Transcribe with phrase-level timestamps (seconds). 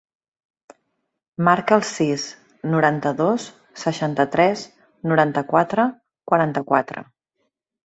[1.47, 2.23] Marca el sis,
[2.71, 3.45] noranta-dos,
[3.83, 4.65] seixanta-tres,
[5.13, 5.89] noranta-quatre,
[6.33, 7.09] quaranta-quatre.